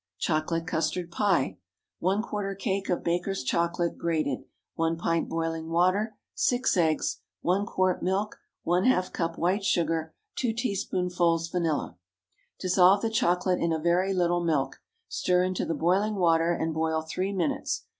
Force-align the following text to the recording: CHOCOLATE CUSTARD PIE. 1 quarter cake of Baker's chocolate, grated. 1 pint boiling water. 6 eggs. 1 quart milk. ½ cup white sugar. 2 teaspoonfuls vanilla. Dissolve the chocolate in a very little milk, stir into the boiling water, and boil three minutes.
CHOCOLATE 0.17 0.65
CUSTARD 0.65 1.11
PIE. 1.11 1.59
1 1.99 2.21
quarter 2.23 2.55
cake 2.55 2.89
of 2.89 3.03
Baker's 3.03 3.43
chocolate, 3.43 3.99
grated. 3.99 4.39
1 4.73 4.97
pint 4.97 5.29
boiling 5.29 5.69
water. 5.69 6.15
6 6.33 6.75
eggs. 6.75 7.19
1 7.41 7.67
quart 7.67 8.01
milk. 8.01 8.39
½ 8.65 9.13
cup 9.13 9.37
white 9.37 9.63
sugar. 9.63 10.15
2 10.37 10.53
teaspoonfuls 10.53 11.49
vanilla. 11.49 11.99
Dissolve 12.59 13.03
the 13.03 13.11
chocolate 13.11 13.59
in 13.59 13.71
a 13.71 13.77
very 13.77 14.11
little 14.11 14.43
milk, 14.43 14.81
stir 15.07 15.43
into 15.43 15.67
the 15.67 15.75
boiling 15.75 16.15
water, 16.15 16.51
and 16.51 16.73
boil 16.73 17.03
three 17.03 17.31
minutes. 17.31 17.83